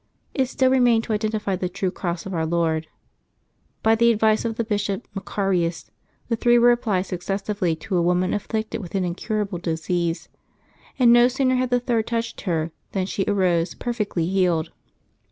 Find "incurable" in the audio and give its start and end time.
9.05-9.59